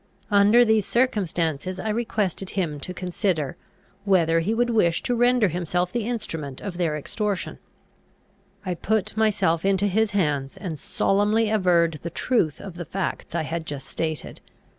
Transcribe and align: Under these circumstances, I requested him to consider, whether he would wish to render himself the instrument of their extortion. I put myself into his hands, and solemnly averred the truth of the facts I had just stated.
Under 0.31 0.65
these 0.65 0.87
circumstances, 0.87 1.79
I 1.79 1.89
requested 1.89 2.49
him 2.49 2.79
to 2.79 2.91
consider, 2.91 3.55
whether 4.03 4.39
he 4.39 4.51
would 4.51 4.71
wish 4.71 5.03
to 5.03 5.13
render 5.13 5.49
himself 5.49 5.91
the 5.91 6.07
instrument 6.07 6.59
of 6.59 6.77
their 6.79 6.97
extortion. 6.97 7.59
I 8.65 8.73
put 8.73 9.15
myself 9.15 9.63
into 9.63 9.85
his 9.85 10.09
hands, 10.13 10.57
and 10.57 10.79
solemnly 10.79 11.51
averred 11.51 11.99
the 12.01 12.09
truth 12.09 12.59
of 12.59 12.77
the 12.77 12.85
facts 12.85 13.35
I 13.35 13.43
had 13.43 13.67
just 13.67 13.85
stated. 13.85 14.41